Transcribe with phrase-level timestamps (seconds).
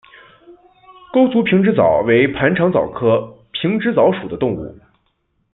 [1.13, 4.79] 钩足平直蚤为盘肠蚤科平直蚤属的动物。